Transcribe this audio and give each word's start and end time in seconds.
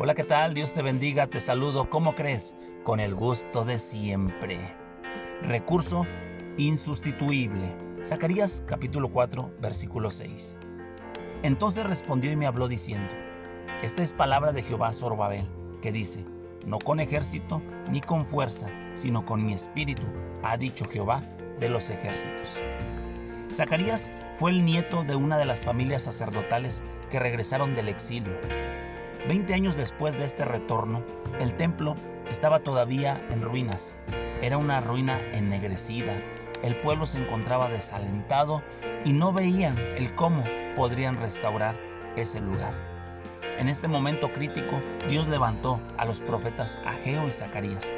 Hola, 0.00 0.14
¿qué 0.14 0.22
tal? 0.22 0.54
Dios 0.54 0.74
te 0.74 0.82
bendiga, 0.82 1.26
te 1.26 1.40
saludo. 1.40 1.90
¿Cómo 1.90 2.14
crees? 2.14 2.54
Con 2.84 3.00
el 3.00 3.16
gusto 3.16 3.64
de 3.64 3.80
siempre. 3.80 4.72
Recurso 5.42 6.06
insustituible. 6.56 7.74
Zacarías 8.04 8.62
capítulo 8.64 9.08
4, 9.10 9.56
versículo 9.60 10.12
6. 10.12 10.56
Entonces 11.42 11.82
respondió 11.82 12.30
y 12.30 12.36
me 12.36 12.46
habló 12.46 12.68
diciendo, 12.68 13.12
Esta 13.82 14.02
es 14.04 14.12
palabra 14.12 14.52
de 14.52 14.62
Jehová 14.62 14.92
Zorobabel, 14.92 15.50
que 15.82 15.90
dice, 15.90 16.24
No 16.64 16.78
con 16.78 17.00
ejército 17.00 17.60
ni 17.90 18.00
con 18.00 18.24
fuerza, 18.24 18.68
sino 18.94 19.26
con 19.26 19.44
mi 19.44 19.52
espíritu, 19.52 20.04
ha 20.44 20.56
dicho 20.56 20.84
Jehová 20.84 21.24
de 21.58 21.70
los 21.70 21.90
ejércitos. 21.90 22.60
Zacarías 23.52 24.12
fue 24.34 24.52
el 24.52 24.64
nieto 24.64 25.02
de 25.02 25.16
una 25.16 25.38
de 25.38 25.46
las 25.46 25.64
familias 25.64 26.04
sacerdotales 26.04 26.84
que 27.10 27.18
regresaron 27.18 27.74
del 27.74 27.88
exilio. 27.88 28.38
Veinte 29.26 29.52
años 29.52 29.76
después 29.76 30.16
de 30.16 30.24
este 30.24 30.44
retorno, 30.44 31.02
el 31.40 31.54
templo 31.54 31.96
estaba 32.30 32.60
todavía 32.60 33.20
en 33.30 33.42
ruinas. 33.42 33.98
Era 34.40 34.56
una 34.56 34.80
ruina 34.80 35.20
ennegrecida. 35.32 36.14
El 36.62 36.76
pueblo 36.76 37.04
se 37.04 37.18
encontraba 37.18 37.68
desalentado 37.68 38.62
y 39.04 39.12
no 39.12 39.32
veían 39.32 39.76
el 39.78 40.14
cómo 40.14 40.44
podrían 40.76 41.16
restaurar 41.16 41.76
ese 42.16 42.40
lugar. 42.40 42.72
En 43.58 43.68
este 43.68 43.88
momento 43.88 44.32
crítico, 44.32 44.80
Dios 45.08 45.26
levantó 45.26 45.80
a 45.96 46.04
los 46.04 46.20
profetas 46.20 46.78
Ageo 46.86 47.26
y 47.26 47.32
Zacarías 47.32 47.92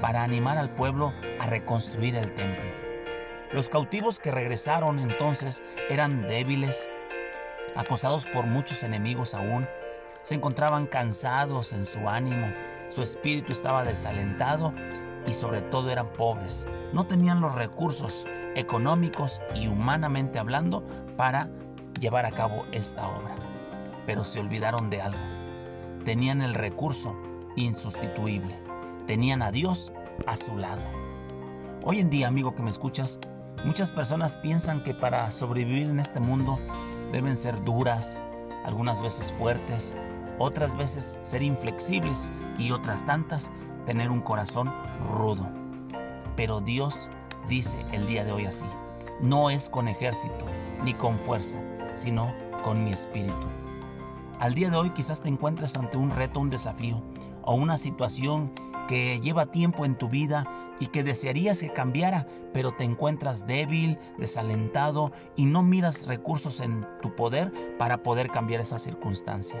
para 0.00 0.22
animar 0.22 0.58
al 0.58 0.70
pueblo 0.70 1.14
a 1.40 1.46
reconstruir 1.46 2.16
el 2.16 2.32
templo. 2.34 2.64
Los 3.52 3.68
cautivos 3.68 4.20
que 4.20 4.30
regresaron 4.30 4.98
entonces 4.98 5.64
eran 5.88 6.28
débiles, 6.28 6.86
acosados 7.74 8.26
por 8.26 8.44
muchos 8.44 8.82
enemigos 8.82 9.34
aún, 9.34 9.66
se 10.26 10.34
encontraban 10.34 10.88
cansados 10.88 11.72
en 11.72 11.86
su 11.86 12.08
ánimo, 12.08 12.48
su 12.88 13.00
espíritu 13.00 13.52
estaba 13.52 13.84
desalentado 13.84 14.72
y 15.24 15.32
sobre 15.32 15.62
todo 15.62 15.88
eran 15.88 16.08
pobres. 16.14 16.66
No 16.92 17.06
tenían 17.06 17.40
los 17.40 17.54
recursos 17.54 18.26
económicos 18.56 19.40
y 19.54 19.68
humanamente 19.68 20.40
hablando 20.40 20.82
para 21.16 21.48
llevar 22.00 22.26
a 22.26 22.32
cabo 22.32 22.64
esta 22.72 23.06
obra. 23.06 23.36
Pero 24.04 24.24
se 24.24 24.40
olvidaron 24.40 24.90
de 24.90 25.00
algo. 25.00 25.20
Tenían 26.04 26.42
el 26.42 26.54
recurso 26.54 27.14
insustituible. 27.54 28.58
Tenían 29.06 29.42
a 29.42 29.52
Dios 29.52 29.92
a 30.26 30.34
su 30.34 30.56
lado. 30.56 30.82
Hoy 31.84 32.00
en 32.00 32.10
día, 32.10 32.26
amigo 32.26 32.52
que 32.52 32.62
me 32.62 32.70
escuchas, 32.70 33.20
muchas 33.64 33.92
personas 33.92 34.34
piensan 34.34 34.82
que 34.82 34.92
para 34.92 35.30
sobrevivir 35.30 35.88
en 35.88 36.00
este 36.00 36.18
mundo 36.18 36.58
deben 37.12 37.36
ser 37.36 37.62
duras, 37.62 38.18
algunas 38.64 39.00
veces 39.00 39.30
fuertes, 39.30 39.94
otras 40.38 40.76
veces 40.76 41.18
ser 41.22 41.42
inflexibles 41.42 42.30
y 42.58 42.70
otras 42.70 43.04
tantas 43.06 43.50
tener 43.86 44.10
un 44.10 44.20
corazón 44.20 44.72
rudo. 45.10 45.48
Pero 46.36 46.60
Dios 46.60 47.08
dice 47.48 47.78
el 47.92 48.06
día 48.06 48.24
de 48.24 48.32
hoy 48.32 48.46
así, 48.46 48.64
no 49.20 49.50
es 49.50 49.70
con 49.70 49.88
ejército 49.88 50.44
ni 50.82 50.92
con 50.92 51.18
fuerza, 51.18 51.58
sino 51.94 52.32
con 52.64 52.84
mi 52.84 52.92
espíritu. 52.92 53.46
Al 54.38 54.54
día 54.54 54.68
de 54.68 54.76
hoy 54.76 54.90
quizás 54.90 55.22
te 55.22 55.28
encuentres 55.28 55.76
ante 55.76 55.96
un 55.96 56.10
reto, 56.10 56.40
un 56.40 56.50
desafío 56.50 57.02
o 57.42 57.54
una 57.54 57.78
situación 57.78 58.52
que 58.88 59.18
lleva 59.20 59.46
tiempo 59.46 59.84
en 59.84 59.96
tu 59.96 60.08
vida 60.08 60.46
y 60.78 60.88
que 60.88 61.02
desearías 61.02 61.60
que 61.60 61.72
cambiara, 61.72 62.26
pero 62.52 62.72
te 62.72 62.84
encuentras 62.84 63.46
débil, 63.46 63.98
desalentado 64.18 65.12
y 65.36 65.46
no 65.46 65.62
miras 65.62 66.06
recursos 66.06 66.60
en 66.60 66.86
tu 67.00 67.14
poder 67.14 67.52
para 67.78 68.02
poder 68.02 68.28
cambiar 68.28 68.60
esa 68.60 68.78
circunstancia. 68.78 69.60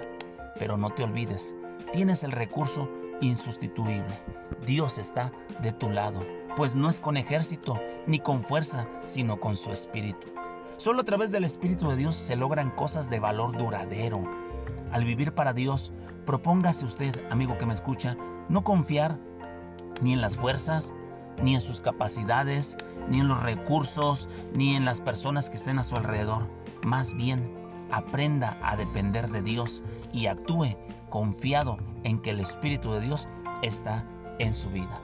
Pero 0.58 0.76
no 0.76 0.90
te 0.90 1.04
olvides, 1.04 1.54
tienes 1.92 2.24
el 2.24 2.32
recurso 2.32 2.88
insustituible. 3.20 4.20
Dios 4.64 4.98
está 4.98 5.32
de 5.62 5.72
tu 5.72 5.90
lado, 5.90 6.20
pues 6.56 6.74
no 6.74 6.88
es 6.88 7.00
con 7.00 7.16
ejército 7.16 7.80
ni 8.06 8.18
con 8.18 8.42
fuerza, 8.42 8.88
sino 9.06 9.40
con 9.40 9.56
su 9.56 9.70
espíritu. 9.70 10.28
Solo 10.76 11.00
a 11.00 11.04
través 11.04 11.32
del 11.32 11.44
Espíritu 11.44 11.88
de 11.88 11.96
Dios 11.96 12.14
se 12.16 12.36
logran 12.36 12.70
cosas 12.70 13.08
de 13.08 13.18
valor 13.18 13.56
duradero. 13.56 14.24
Al 14.92 15.04
vivir 15.04 15.32
para 15.32 15.54
Dios, 15.54 15.90
propóngase 16.26 16.84
usted, 16.84 17.18
amigo 17.30 17.56
que 17.56 17.64
me 17.64 17.72
escucha, 17.72 18.16
no 18.50 18.62
confiar 18.62 19.18
ni 20.02 20.12
en 20.12 20.20
las 20.20 20.36
fuerzas, 20.36 20.92
ni 21.42 21.54
en 21.54 21.62
sus 21.62 21.80
capacidades, 21.80 22.76
ni 23.08 23.20
en 23.20 23.28
los 23.28 23.42
recursos, 23.42 24.28
ni 24.52 24.76
en 24.76 24.84
las 24.84 25.00
personas 25.00 25.48
que 25.48 25.56
estén 25.56 25.78
a 25.78 25.84
su 25.84 25.96
alrededor. 25.96 26.46
Más 26.84 27.14
bien, 27.14 27.50
aprenda 27.90 28.58
a 28.62 28.76
depender 28.76 29.30
de 29.30 29.42
Dios 29.42 29.82
y 30.12 30.26
actúe 30.26 30.76
confiado 31.10 31.78
en 32.04 32.20
que 32.20 32.30
el 32.30 32.40
Espíritu 32.40 32.92
de 32.92 33.00
Dios 33.00 33.28
está 33.62 34.04
en 34.38 34.54
su 34.54 34.70
vida. 34.70 35.00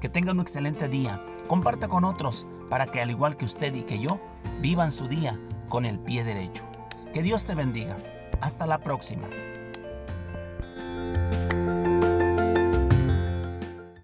Que 0.00 0.08
tenga 0.08 0.32
un 0.32 0.40
excelente 0.40 0.88
día. 0.88 1.24
Comparta 1.46 1.88
con 1.88 2.04
otros 2.04 2.46
para 2.68 2.86
que 2.86 3.00
al 3.00 3.10
igual 3.10 3.36
que 3.36 3.44
usted 3.44 3.74
y 3.74 3.82
que 3.82 3.98
yo, 3.98 4.20
vivan 4.60 4.92
su 4.92 5.08
día 5.08 5.38
con 5.68 5.84
el 5.84 5.98
pie 5.98 6.24
derecho. 6.24 6.64
Que 7.12 7.22
Dios 7.22 7.46
te 7.46 7.54
bendiga. 7.54 7.96
Hasta 8.40 8.66
la 8.66 8.78
próxima. 8.78 9.28